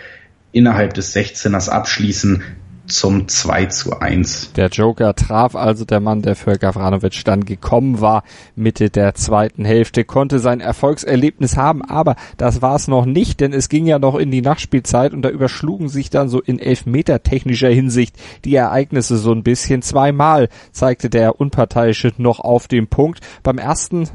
innerhalb 0.50 0.94
des 0.94 1.14
16ers 1.14 1.68
abschließen 1.68 2.42
zum 2.90 3.28
2 3.28 3.66
zu 3.66 4.00
1. 4.00 4.52
Der 4.54 4.68
Joker 4.68 5.14
traf 5.14 5.54
also 5.54 5.84
der 5.84 6.00
Mann, 6.00 6.22
der 6.22 6.36
für 6.36 6.58
Gavranovic 6.58 7.24
dann 7.24 7.44
gekommen 7.44 8.00
war. 8.00 8.24
Mitte 8.56 8.90
der 8.90 9.14
zweiten 9.14 9.64
Hälfte 9.64 10.04
konnte 10.04 10.38
sein 10.38 10.60
Erfolgserlebnis 10.60 11.56
haben, 11.56 11.82
aber 11.82 12.16
das 12.36 12.62
war 12.62 12.76
es 12.76 12.88
noch 12.88 13.06
nicht, 13.06 13.40
denn 13.40 13.52
es 13.52 13.68
ging 13.68 13.86
ja 13.86 13.98
noch 13.98 14.16
in 14.16 14.30
die 14.30 14.42
Nachspielzeit 14.42 15.12
und 15.12 15.22
da 15.22 15.30
überschlugen 15.30 15.88
sich 15.88 16.10
dann 16.10 16.28
so 16.28 16.40
in 16.40 16.58
Elfmeter 16.58 17.22
technischer 17.22 17.70
Hinsicht 17.70 18.16
die 18.44 18.54
Ereignisse 18.54 19.16
so 19.16 19.32
ein 19.32 19.42
bisschen. 19.42 19.82
Zweimal 19.82 20.48
zeigte 20.72 21.08
der 21.10 21.40
Unparteiische 21.40 22.12
noch 22.18 22.40
auf 22.40 22.68
dem 22.68 22.88
Punkt. 22.88 23.20
Beim 23.42 23.58
ersten 23.58 24.08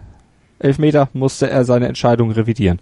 Elfmeter 0.60 1.10
musste 1.13 1.50
er 1.50 1.65
seine 1.65 1.88
Entscheidung 1.88 2.32
revidieren. 2.32 2.79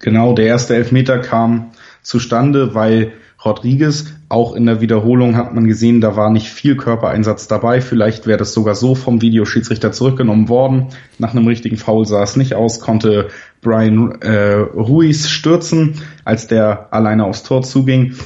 Genau, 0.00 0.34
der 0.34 0.46
erste 0.46 0.74
Elfmeter 0.76 1.18
kam 1.18 1.72
zustande, 2.02 2.74
weil 2.74 3.12
Rodriguez. 3.46 4.12
Auch 4.28 4.54
in 4.54 4.66
der 4.66 4.80
Wiederholung 4.80 5.36
hat 5.36 5.54
man 5.54 5.66
gesehen, 5.66 6.00
da 6.00 6.16
war 6.16 6.30
nicht 6.30 6.48
viel 6.48 6.76
Körpereinsatz 6.76 7.48
dabei. 7.48 7.80
Vielleicht 7.80 8.26
wäre 8.26 8.38
das 8.38 8.52
sogar 8.52 8.74
so 8.74 8.94
vom 8.94 9.22
Videoschiedsrichter 9.22 9.92
zurückgenommen 9.92 10.48
worden. 10.48 10.88
Nach 11.18 11.32
einem 11.32 11.46
richtigen 11.46 11.76
Foul 11.76 12.04
sah 12.06 12.22
es 12.22 12.36
nicht 12.36 12.54
aus, 12.54 12.80
konnte 12.80 13.28
Brian 13.62 14.20
äh, 14.20 14.54
Ruiz 14.54 15.28
stürzen, 15.28 15.94
als 16.24 16.48
der 16.48 16.92
alleine 16.92 17.24
aufs 17.24 17.44
Tor 17.44 17.62
zuging. 17.62 18.16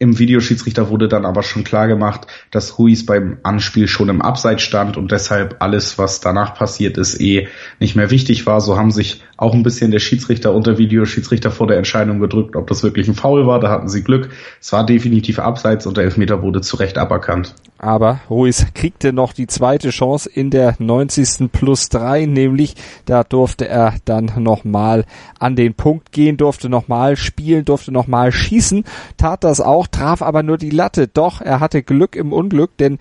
Im 0.00 0.18
Videoschiedsrichter 0.18 0.90
wurde 0.90 1.08
dann 1.08 1.26
aber 1.26 1.42
schon 1.42 1.64
klar 1.64 1.88
gemacht, 1.88 2.28
dass 2.52 2.78
Ruiz 2.78 3.04
beim 3.04 3.38
Anspiel 3.42 3.88
schon 3.88 4.08
im 4.08 4.22
Abseits 4.22 4.62
stand 4.62 4.96
und 4.96 5.10
deshalb 5.10 5.56
alles, 5.58 5.98
was 5.98 6.20
danach 6.20 6.54
passiert 6.54 6.96
ist, 6.98 7.20
eh 7.20 7.48
nicht 7.80 7.96
mehr 7.96 8.10
wichtig 8.10 8.46
war. 8.46 8.60
So 8.60 8.76
haben 8.76 8.92
sich 8.92 9.24
auch 9.38 9.54
ein 9.54 9.62
bisschen 9.62 9.92
der 9.92 10.00
Schiedsrichter 10.00 10.52
und 10.52 10.66
der 10.66 10.78
Videoschiedsrichter 10.78 11.52
vor 11.52 11.68
der 11.68 11.78
Entscheidung 11.78 12.18
gedrückt, 12.18 12.56
ob 12.56 12.66
das 12.66 12.82
wirklich 12.82 13.06
ein 13.06 13.14
Foul 13.14 13.46
war. 13.46 13.60
Da 13.60 13.70
hatten 13.70 13.88
sie 13.88 14.02
Glück. 14.02 14.30
Es 14.60 14.72
war 14.72 14.84
definitiv 14.84 15.38
Abseits 15.38 15.86
und 15.86 15.96
der 15.96 16.04
Elfmeter 16.04 16.42
wurde 16.42 16.60
zu 16.60 16.76
Recht 16.76 16.98
aberkannt. 16.98 17.54
Aber 17.78 18.20
Ruiz 18.28 18.66
kriegte 18.74 19.12
noch 19.12 19.32
die 19.32 19.46
zweite 19.46 19.90
Chance 19.90 20.28
in 20.28 20.50
der 20.50 20.74
90. 20.80 21.52
plus 21.52 21.88
drei, 21.88 22.26
nämlich 22.26 22.74
da 23.04 23.22
durfte 23.22 23.68
er 23.68 23.94
dann 24.04 24.32
nochmal 24.38 25.04
an 25.38 25.54
den 25.54 25.74
Punkt 25.74 26.10
gehen, 26.10 26.36
durfte 26.36 26.68
nochmal 26.68 27.16
spielen, 27.16 27.64
durfte 27.64 27.92
nochmal 27.92 28.32
schießen, 28.32 28.82
tat 29.16 29.44
das 29.44 29.60
auch 29.60 29.86
traf 29.86 30.20
aber 30.20 30.42
nur 30.42 30.58
die 30.58 30.70
Latte. 30.70 31.06
Doch, 31.06 31.40
er 31.40 31.60
hatte 31.60 31.84
Glück 31.84 32.16
im 32.16 32.32
Unglück, 32.32 32.76
denn 32.78 32.98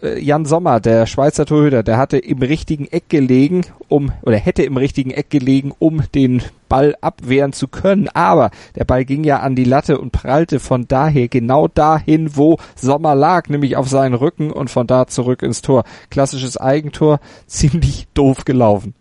Jan 0.00 0.44
Sommer, 0.44 0.78
der 0.78 1.06
Schweizer 1.06 1.44
Torhüter, 1.44 1.82
der 1.82 1.98
hatte 1.98 2.18
im 2.18 2.38
richtigen 2.38 2.86
Eck 2.86 3.08
gelegen, 3.08 3.62
um 3.88 4.12
oder 4.22 4.36
hätte 4.36 4.62
im 4.62 4.76
richtigen 4.76 5.10
Eck 5.10 5.28
gelegen, 5.28 5.72
um 5.76 6.04
den 6.14 6.42
Ball 6.68 6.94
abwehren 7.00 7.52
zu 7.52 7.66
können. 7.66 8.08
Aber 8.14 8.52
der 8.76 8.84
Ball 8.84 9.04
ging 9.04 9.24
ja 9.24 9.40
an 9.40 9.56
die 9.56 9.64
Latte 9.64 9.98
und 9.98 10.12
prallte 10.12 10.60
von 10.60 10.86
daher 10.86 11.26
genau 11.26 11.66
dahin, 11.66 12.36
wo 12.36 12.58
Sommer 12.76 13.16
lag, 13.16 13.48
nämlich 13.48 13.76
auf 13.76 13.88
seinen 13.88 14.14
Rücken 14.14 14.52
und 14.52 14.70
von 14.70 14.86
da 14.86 15.08
zurück 15.08 15.42
ins 15.42 15.62
Tor. 15.62 15.82
Klassisches 16.10 16.56
Eigentor, 16.56 17.18
ziemlich 17.48 18.06
doof 18.14 18.44
gelaufen. 18.44 18.94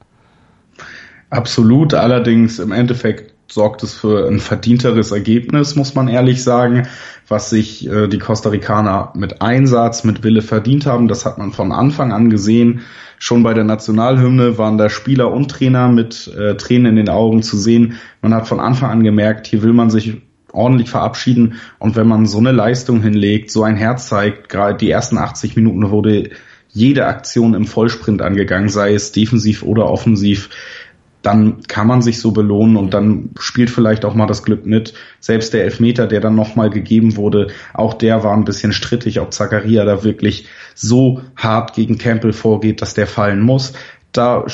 Absolut, 1.30 1.94
allerdings 1.94 2.58
im 2.58 2.72
Endeffekt 2.72 3.37
sorgt 3.50 3.84
es 3.84 3.94
für 3.94 4.28
ein 4.28 4.40
verdienteres 4.40 5.12
Ergebnis, 5.12 5.76
muss 5.76 5.96
man 5.96 6.08
ehrlich 6.08 6.44
sagen, 6.44 6.88
was 7.28 7.50
sich 7.50 7.88
äh, 7.88 8.08
die 8.08 8.20
Costa 8.20 8.50
Ricaner 8.50 9.12
mit 9.16 9.42
Einsatz, 9.42 10.04
mit 10.04 10.24
Wille 10.24 10.42
verdient 10.42 10.86
haben. 10.86 11.08
Das 11.08 11.26
hat 11.26 11.38
man 11.38 11.52
von 11.52 11.72
Anfang 11.72 12.12
an 12.12 12.30
gesehen. 12.30 12.82
Schon 13.20 13.44
bei 13.44 13.54
der 13.54 13.64
Nationalhymne 13.64 14.58
waren 14.58 14.78
da 14.78 14.90
Spieler 14.90 15.32
und 15.32 15.50
Trainer 15.50 15.90
mit 15.90 16.28
äh, 16.28 16.56
Tränen 16.56 16.92
in 16.92 16.96
den 16.98 17.10
Augen 17.10 17.42
zu 17.42 17.58
sehen. 17.58 17.98
Man 18.22 18.34
hat 18.34 18.48
von 18.48 18.60
Anfang 18.60 18.92
an 18.92 19.04
gemerkt, 19.04 19.48
hier 19.48 19.64
will 19.64 19.74
man 19.74 19.90
sich 19.90 20.22
ordentlich 20.52 20.90
verabschieden. 20.90 21.56
Und 21.80 21.96
wenn 21.96 22.08
man 22.08 22.26
so 22.26 22.38
eine 22.38 22.52
Leistung 22.52 23.02
hinlegt, 23.02 23.52
so 23.52 23.64
ein 23.64 23.76
Herz 23.76 24.08
zeigt, 24.08 24.50
gerade 24.50 24.78
die 24.78 24.90
ersten 24.90 25.18
80 25.18 25.56
Minuten 25.56 25.90
wurde 25.90 26.30
jede 26.70 27.06
Aktion 27.06 27.54
im 27.54 27.66
Vollsprint 27.66 28.22
angegangen, 28.22 28.70
sei 28.70 28.94
es 28.94 29.12
defensiv 29.12 29.64
oder 29.64 29.90
offensiv 29.90 30.50
dann 31.28 31.62
kann 31.68 31.88
man 31.88 32.02
sich 32.02 32.22
so 32.22 32.32
belohnen 32.32 32.78
und 32.78 32.94
dann 32.94 33.32
spielt 33.38 33.70
vielleicht 33.70 34.06
auch 34.06 34.14
mal 34.14 34.28
das 34.28 34.44
Glück 34.44 34.66
mit. 34.66 34.94
Selbst 35.20 35.54
der 35.54 35.66
Elfmeter, 35.66 36.08
der 36.08 36.22
dann 36.22 36.36
nochmal 36.36 36.70
gegeben 36.70 37.18
wurde, 37.18 37.48
auch 37.74 37.94
der 37.94 38.24
war 38.24 38.34
ein 38.34 38.46
bisschen 38.46 38.72
strittig, 38.72 39.20
ob 39.20 39.34
Zakaria 39.34 39.84
da 39.84 40.06
wirklich 40.06 40.48
so 40.74 41.22
hart 41.36 41.74
gegen 41.74 41.98
Campbell 41.98 42.32
vorgeht, 42.32 42.82
dass 42.82 42.94
der 42.94 43.08
fallen 43.08 43.42
muss. 43.42 43.74
Da 44.14 44.46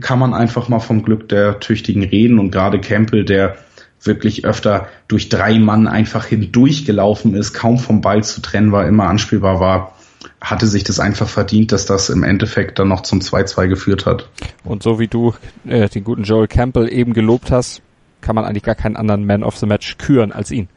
kann 0.00 0.18
man 0.18 0.32
einfach 0.32 0.70
mal 0.70 0.80
vom 0.80 1.02
Glück 1.02 1.28
der 1.28 1.60
Tüchtigen 1.60 2.04
reden 2.04 2.38
und 2.38 2.52
gerade 2.52 2.80
Campbell, 2.80 3.26
der 3.26 3.56
wirklich 4.02 4.46
öfter 4.46 4.88
durch 5.08 5.28
drei 5.28 5.58
Mann 5.58 5.86
einfach 5.86 6.24
hindurchgelaufen 6.24 7.34
ist, 7.34 7.52
kaum 7.52 7.78
vom 7.78 8.00
Ball 8.00 8.24
zu 8.24 8.40
trennen 8.40 8.72
war, 8.72 8.86
immer 8.86 9.08
anspielbar 9.08 9.60
war 9.60 9.97
hatte 10.40 10.66
sich 10.66 10.84
das 10.84 11.00
einfach 11.00 11.28
verdient, 11.28 11.72
dass 11.72 11.86
das 11.86 12.10
im 12.10 12.22
Endeffekt 12.22 12.78
dann 12.78 12.88
noch 12.88 13.02
zum 13.02 13.20
2-2 13.20 13.68
geführt 13.68 14.06
hat. 14.06 14.28
Und 14.64 14.82
so 14.82 14.98
wie 14.98 15.08
du 15.08 15.34
äh, 15.66 15.88
den 15.88 16.04
guten 16.04 16.24
Joel 16.24 16.48
Campbell 16.48 16.92
eben 16.92 17.12
gelobt 17.12 17.50
hast, 17.50 17.82
kann 18.20 18.34
man 18.34 18.44
eigentlich 18.44 18.64
gar 18.64 18.74
keinen 18.74 18.96
anderen 18.96 19.26
Man 19.26 19.44
of 19.44 19.56
the 19.56 19.66
Match 19.66 19.96
küren 19.98 20.32
als 20.32 20.50
ihn. 20.50 20.68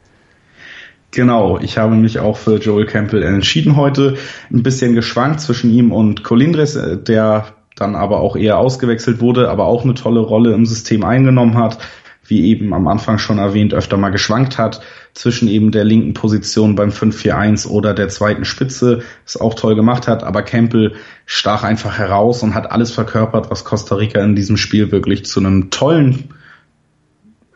Genau, 1.10 1.58
ich 1.58 1.76
habe 1.76 1.94
mich 1.94 2.20
auch 2.20 2.38
für 2.38 2.56
Joel 2.56 2.86
Campbell 2.86 3.22
entschieden 3.22 3.76
heute. 3.76 4.16
Ein 4.50 4.62
bisschen 4.62 4.94
geschwankt 4.94 5.40
zwischen 5.40 5.70
ihm 5.70 5.92
und 5.92 6.24
Colindres, 6.24 6.76
äh, 6.76 6.96
der 6.96 7.46
dann 7.76 7.94
aber 7.96 8.20
auch 8.20 8.36
eher 8.36 8.58
ausgewechselt 8.58 9.20
wurde, 9.20 9.48
aber 9.48 9.66
auch 9.66 9.84
eine 9.84 9.94
tolle 9.94 10.20
Rolle 10.20 10.52
im 10.52 10.66
System 10.66 11.04
eingenommen 11.04 11.56
hat 11.56 11.78
wie 12.24 12.46
eben 12.46 12.72
am 12.72 12.86
Anfang 12.88 13.18
schon 13.18 13.38
erwähnt, 13.38 13.74
öfter 13.74 13.96
mal 13.96 14.10
geschwankt 14.10 14.58
hat 14.58 14.80
zwischen 15.14 15.48
eben 15.48 15.72
der 15.72 15.84
linken 15.84 16.14
Position 16.14 16.74
beim 16.74 16.90
5-4-1 16.90 17.68
oder 17.68 17.94
der 17.94 18.08
zweiten 18.08 18.44
Spitze, 18.44 19.02
es 19.26 19.38
auch 19.38 19.54
toll 19.54 19.74
gemacht 19.74 20.08
hat, 20.08 20.22
aber 20.22 20.42
Campbell 20.42 20.94
stach 21.26 21.64
einfach 21.64 21.98
heraus 21.98 22.42
und 22.42 22.54
hat 22.54 22.70
alles 22.70 22.92
verkörpert, 22.92 23.50
was 23.50 23.64
Costa 23.64 23.96
Rica 23.96 24.22
in 24.22 24.36
diesem 24.36 24.56
Spiel 24.56 24.92
wirklich 24.92 25.24
zu 25.24 25.40
einem 25.40 25.70
tollen 25.70 26.30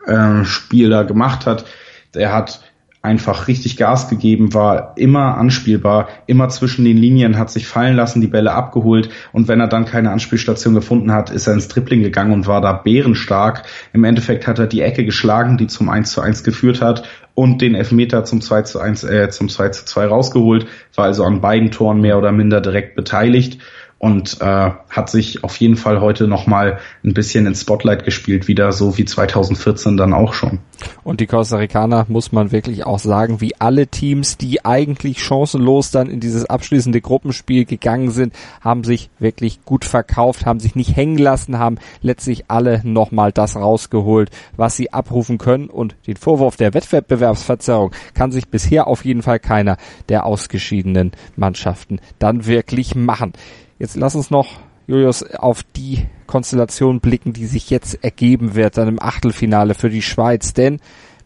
äh, 0.05 0.43
Spiel 0.43 0.89
da 0.89 1.03
gemacht 1.03 1.45
hat. 1.45 1.65
Er 2.13 2.33
hat 2.33 2.61
einfach 3.07 3.47
richtig 3.47 3.77
Gas 3.77 4.09
gegeben, 4.09 4.53
war 4.53 4.93
immer 4.97 5.37
anspielbar, 5.37 6.09
immer 6.27 6.49
zwischen 6.49 6.83
den 6.83 6.97
Linien, 6.97 7.39
hat 7.39 7.49
sich 7.49 7.65
fallen 7.65 7.95
lassen, 7.95 8.21
die 8.21 8.27
Bälle 8.27 8.51
abgeholt 8.51 9.09
und 9.31 9.47
wenn 9.47 9.61
er 9.61 9.67
dann 9.67 9.85
keine 9.85 10.11
Anspielstation 10.11 10.73
gefunden 10.73 11.11
hat, 11.11 11.29
ist 11.29 11.47
er 11.47 11.53
ins 11.53 11.69
Dribbling 11.69 12.03
gegangen 12.03 12.33
und 12.33 12.47
war 12.47 12.61
da 12.61 12.73
bärenstark. 12.73 13.63
Im 13.93 14.03
Endeffekt 14.03 14.45
hat 14.45 14.59
er 14.59 14.67
die 14.67 14.81
Ecke 14.81 15.05
geschlagen, 15.05 15.57
die 15.57 15.67
zum 15.67 15.89
1 15.89 16.11
zu 16.11 16.21
1 16.21 16.43
geführt 16.43 16.81
hat 16.81 17.07
und 17.33 17.61
den 17.61 17.75
Elfmeter 17.75 18.25
zum 18.25 18.41
2 18.41 18.61
zu 18.63 18.79
1, 18.79 19.03
äh, 19.05 19.29
zum 19.29 19.47
2 19.47 19.69
zu 19.69 19.85
2 19.85 20.05
rausgeholt, 20.07 20.67
war 20.95 21.05
also 21.05 21.23
an 21.23 21.39
beiden 21.39 21.71
Toren 21.71 22.01
mehr 22.01 22.17
oder 22.17 22.31
minder 22.31 22.61
direkt 22.61 22.95
beteiligt 22.95 23.59
und 23.99 24.41
äh, 24.41 24.71
hat 24.89 25.09
sich 25.09 25.43
auf 25.43 25.57
jeden 25.57 25.75
Fall 25.75 26.01
heute 26.01 26.27
nochmal 26.27 26.79
ein 27.03 27.13
bisschen 27.13 27.47
ins 27.47 27.61
Spotlight 27.61 28.05
gespielt, 28.05 28.47
wieder 28.47 28.71
so 28.71 28.97
wie 28.97 29.05
2014 29.05 29.97
dann 29.97 30.13
auch 30.13 30.33
schon. 30.33 30.59
Und 31.03 31.19
die 31.19 31.25
Costa 31.25 31.57
Ricaner, 31.57 32.05
muss 32.07 32.31
man 32.31 32.51
wirklich 32.51 32.85
auch 32.85 32.99
sagen, 32.99 33.41
wie 33.41 33.59
alle 33.59 33.87
Teams, 33.87 34.37
die 34.37 34.63
eigentlich 34.63 35.23
chancenlos 35.23 35.89
dann 35.89 36.09
in 36.09 36.19
dieses 36.19 36.45
abschließende 36.45 37.01
Gruppenspiel 37.01 37.65
gegangen 37.65 38.11
sind, 38.11 38.33
haben 38.61 38.83
sich 38.83 39.09
wirklich 39.17 39.65
gut 39.65 39.83
verkauft, 39.83 40.45
haben 40.45 40.59
sich 40.59 40.75
nicht 40.75 40.95
hängen 40.95 41.17
lassen, 41.17 41.57
haben 41.57 41.79
letztlich 42.01 42.45
alle 42.49 42.81
nochmal 42.83 43.31
das 43.31 43.55
rausgeholt, 43.55 44.29
was 44.55 44.75
sie 44.75 44.93
abrufen 44.93 45.39
können. 45.39 45.69
Und 45.69 45.95
den 46.05 46.17
Vorwurf 46.17 46.55
der 46.55 46.75
Wettbewerbsverzerrung 46.75 47.91
kann 48.13 48.31
sich 48.31 48.47
bisher 48.49 48.85
auf 48.85 49.05
jeden 49.05 49.23
Fall 49.23 49.39
keiner 49.39 49.77
der 50.09 50.25
ausgeschiedenen 50.27 51.13
Mannschaften 51.35 51.99
dann 52.19 52.45
wirklich 52.45 52.93
machen. 52.93 53.33
Jetzt 53.79 53.95
lass 53.95 54.15
uns 54.15 54.31
noch, 54.31 54.47
Julius, 54.87 55.23
auf 55.23 55.63
die 55.75 56.05
Konstellation 56.25 56.99
blicken, 56.99 57.33
die 57.33 57.45
sich 57.45 57.69
jetzt 57.69 58.03
ergeben 58.03 58.55
wird, 58.55 58.77
dann 58.77 58.87
im 58.87 59.01
Achtelfinale 59.01 59.75
für 59.75 59.89
die 59.89 60.01
Schweiz. 60.01 60.53
Denn 60.53 60.79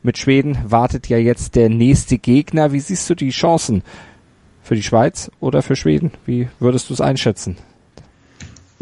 mit 0.03 0.17
Schweden 0.17 0.57
wartet 0.65 1.07
ja 1.07 1.17
jetzt 1.17 1.55
der 1.55 1.69
nächste 1.69 2.17
Gegner. 2.17 2.73
Wie 2.73 2.79
siehst 2.79 3.09
du 3.09 3.15
die 3.15 3.29
Chancen 3.29 3.83
für 4.61 4.75
die 4.75 4.83
Schweiz 4.83 5.31
oder 5.39 5.61
für 5.61 5.75
Schweden? 5.75 6.11
Wie 6.25 6.49
würdest 6.59 6.89
du 6.89 6.93
es 6.93 7.01
einschätzen? 7.01 7.57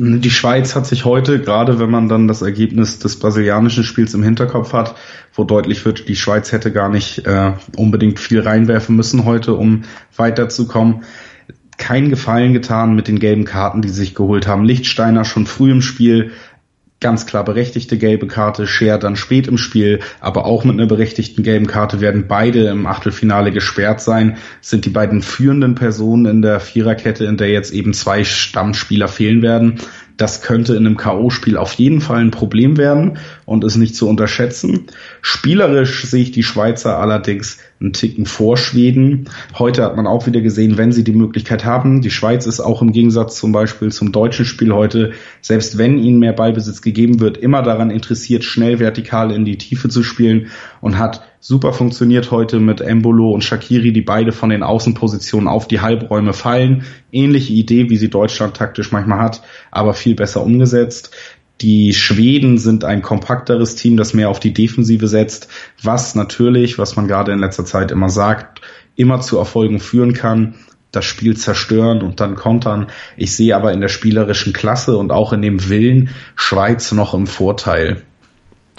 Die 0.02 0.32
Schweiz 0.32 0.78
hat 0.78 0.86
sich 0.88 1.04
heute, 1.04 1.42
gerade 1.42 1.78
wenn 1.78 1.92
man 1.92 2.08
dann 2.08 2.30
das 2.30 2.42
Ergebnis 2.42 3.00
des 3.00 3.20
brasilianischen 3.20 3.84
Spiels 3.84 4.14
im 4.14 4.24
Hinterkopf 4.24 4.72
hat, 4.72 4.96
wo 5.34 5.44
deutlich 5.44 5.84
wird, 5.84 6.08
die 6.08 6.16
Schweiz 6.16 6.54
hätte 6.54 6.72
gar 6.72 6.88
nicht 6.88 7.28
äh, 7.28 7.52
unbedingt 7.76 8.18
viel 8.18 8.40
reinwerfen 8.40 8.96
müssen 8.96 9.26
heute, 9.26 9.56
um 9.56 9.84
weiterzukommen, 10.16 11.04
keinen 11.80 12.10
Gefallen 12.10 12.54
getan 12.54 12.96
mit 12.96 13.08
den 13.08 13.20
gelben 13.20 13.46
Karten, 13.46 13.82
die 13.82 13.90
sie 13.90 13.96
sich 13.96 14.14
geholt 14.14 14.48
haben. 14.48 14.66
Lichtsteiner 14.66 15.26
schon 15.26 15.48
früh 15.48 15.72
im 15.72 15.82
Spiel, 15.82 16.32
ganz 17.00 17.26
klar 17.26 17.46
berechtigte 17.46 17.98
gelbe 17.98 18.28
Karte, 18.28 18.68
Scher 18.68 18.98
dann 18.98 19.16
spät 19.16 19.48
im 19.48 19.58
Spiel, 19.58 20.00
aber 20.20 20.46
auch 20.46 20.66
mit 20.66 20.74
einer 20.74 20.86
berechtigten 20.86 21.44
gelben 21.44 21.68
Karte 21.68 22.02
werden 22.02 22.26
beide 22.28 22.68
im 22.68 22.86
Achtelfinale 22.86 23.52
gesperrt 23.52 24.02
sein, 24.02 24.38
sind 24.62 24.86
die 24.86 24.90
beiden 24.90 25.22
führenden 25.22 25.76
Personen 25.76 26.26
in 26.26 26.42
der 26.42 26.60
Viererkette, 26.60 27.26
in 27.26 27.38
der 27.38 27.50
jetzt 27.50 27.74
eben 27.74 27.94
zwei 27.94 28.24
Stammspieler 28.24 29.08
fehlen 29.08 29.42
werden. 29.42 29.76
Das 30.18 30.42
könnte 30.42 30.76
in 30.76 30.86
einem 30.86 30.98
K.O.-Spiel 30.98 31.56
auf 31.56 31.74
jeden 31.74 32.02
Fall 32.02 32.20
ein 32.20 32.32
Problem 32.32 32.76
werden 32.76 33.18
und 33.46 33.64
ist 33.64 33.78
nicht 33.78 33.96
zu 33.96 34.10
unterschätzen. 34.10 34.88
Spielerisch 35.22 36.04
sehe 36.04 36.24
ich 36.24 36.32
die 36.32 36.44
Schweizer 36.44 37.00
allerdings 37.00 37.60
einen 37.82 37.94
Ticken 37.94 38.26
vor 38.26 38.58
Schweden. 38.58 39.30
Heute 39.58 39.84
hat 39.84 39.96
man 39.96 40.06
auch 40.06 40.28
wieder 40.28 40.42
gesehen, 40.42 40.78
wenn 40.78 40.92
sie 40.92 41.04
die 41.04 41.14
Möglichkeit 41.14 41.64
haben. 41.64 42.02
Die 42.02 42.12
Schweiz 42.12 42.46
ist 42.46 42.60
auch 42.60 42.82
im 42.82 42.92
Gegensatz 42.92 43.38
zum 43.38 43.54
Beispiel 43.54 43.92
zum 43.92 44.12
deutschen 44.12 44.46
Spiel 44.46 44.74
heute, 44.74 45.14
selbst 45.42 45.78
wenn 45.78 45.98
ihnen 45.98 46.20
mehr 46.20 46.34
Ballbesitz 46.34 46.82
gegeben 46.82 47.22
wird, 47.22 47.38
immer 47.38 47.62
daran 47.62 47.90
interessiert, 47.90 48.44
schnell 48.44 48.80
vertikal 48.80 49.32
in 49.32 49.46
die 49.46 49.58
Tiefe 49.58 49.88
zu 49.88 50.04
spielen 50.04 50.48
und 50.82 50.98
hat 50.98 51.24
super 51.40 51.72
funktioniert 51.72 52.32
heute 52.32 52.60
mit 52.60 52.82
Embolo 52.82 53.32
und 53.32 53.46
Shakiri, 53.46 53.94
die 53.94 54.02
beide 54.02 54.34
von 54.34 54.50
den 54.50 54.64
Außenpositionen 54.64 55.48
auf 55.48 55.68
die 55.68 55.80
Halbräume 55.80 56.34
fallen. 56.34 56.84
Ähnliche 57.14 57.54
Idee, 57.54 57.90
wie 57.90 57.96
sie 57.96 58.10
Deutschland 58.10 58.58
taktisch 58.58 58.92
manchmal 58.92 59.20
hat, 59.20 59.42
aber 59.72 59.94
viel 59.94 60.16
besser 60.16 60.44
umgesetzt. 60.44 61.12
Die 61.62 61.94
Schweden 61.94 62.58
sind 62.58 62.86
ein 62.86 63.02
kompakteres 63.02 63.76
Team, 63.76 63.98
das 63.98 64.14
mehr 64.14 64.30
auf 64.30 64.40
die 64.40 64.54
Defensive 64.54 65.08
setzt, 65.08 65.50
was 65.84 66.16
natürlich, 66.16 66.78
was 66.78 66.96
man 66.96 67.08
gerade 67.08 67.32
in 67.34 67.40
letzter 67.40 67.66
Zeit 67.66 67.92
immer 67.92 68.10
sagt, 68.10 68.62
immer 68.96 69.20
zu 69.22 69.38
Erfolgen 69.38 69.80
führen 69.80 70.14
kann 70.14 70.56
das 70.92 71.06
Spiel 71.06 71.38
zerstören 71.38 72.02
und 72.02 72.20
dann 72.20 72.36
kontern. 72.36 72.88
Ich 73.16 73.36
sehe 73.36 73.56
aber 73.56 73.74
in 73.74 73.82
der 73.82 73.90
spielerischen 73.90 74.54
Klasse 74.54 74.98
und 74.98 75.12
auch 75.12 75.34
in 75.34 75.42
dem 75.42 75.70
Willen 75.70 76.10
Schweiz 76.36 76.92
noch 76.92 77.14
im 77.14 77.28
Vorteil. 77.28 78.02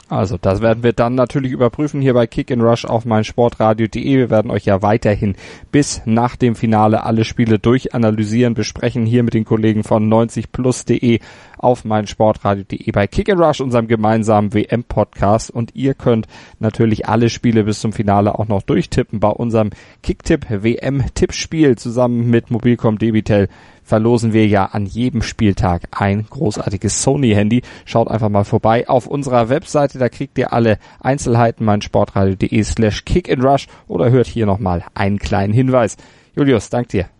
Also 0.08 0.36
das 0.36 0.60
werden 0.60 0.82
wir 0.82 0.92
dann 0.92 1.14
natürlich 1.14 1.52
überprüfen 1.52 2.00
hier 2.00 2.14
bei 2.14 2.26
Kick 2.26 2.50
and 2.50 2.62
Rush 2.62 2.84
auf 2.84 3.04
meinsportradio.de. 3.04 4.16
Wir 4.16 4.28
werden 4.28 4.50
euch 4.50 4.64
ja 4.64 4.82
weiterhin 4.82 5.36
bis 5.70 6.02
nach 6.04 6.34
dem 6.34 6.56
Finale 6.56 7.04
alle 7.04 7.24
Spiele 7.24 7.60
durchanalysieren, 7.60 8.54
besprechen 8.54 9.06
hier 9.06 9.22
mit 9.22 9.34
den 9.34 9.44
Kollegen 9.44 9.84
von 9.84 10.12
90plus.de 10.12 11.20
auf 11.60 11.84
meinsportradio.de 11.84 12.90
bei 12.92 13.06
Kick 13.06 13.28
and 13.28 13.40
Rush, 13.40 13.60
unserem 13.60 13.86
gemeinsamen 13.86 14.52
WM-Podcast. 14.52 15.50
Und 15.50 15.74
ihr 15.74 15.94
könnt 15.94 16.26
natürlich 16.58 17.08
alle 17.08 17.30
Spiele 17.30 17.64
bis 17.64 17.80
zum 17.80 17.92
Finale 17.92 18.38
auch 18.38 18.48
noch 18.48 18.62
durchtippen 18.62 19.20
bei 19.20 19.30
unserem 19.30 19.70
Kicktipp 20.02 20.46
WM-Tippspiel 20.50 21.76
zusammen 21.76 22.28
mit 22.28 22.50
Mobilcom 22.50 22.98
Debitel 22.98 23.48
verlosen 23.90 24.32
wir 24.32 24.46
ja 24.46 24.66
an 24.66 24.86
jedem 24.86 25.20
Spieltag 25.20 25.82
ein 25.90 26.24
großartiges 26.30 27.02
Sony-Handy. 27.02 27.62
Schaut 27.84 28.08
einfach 28.08 28.28
mal 28.28 28.44
vorbei 28.44 28.88
auf 28.88 29.08
unserer 29.08 29.48
Webseite, 29.48 29.98
da 29.98 30.08
kriegt 30.08 30.38
ihr 30.38 30.52
alle 30.52 30.78
Einzelheiten 31.00 31.64
meinsportradio.de 31.64 32.62
slash 32.62 33.04
kickandrush 33.04 33.66
oder 33.88 34.10
hört 34.10 34.28
hier 34.28 34.46
nochmal 34.46 34.84
einen 34.94 35.18
kleinen 35.18 35.52
Hinweis. 35.52 35.96
Julius, 36.36 36.70
dank 36.70 36.88
dir. 36.88 37.19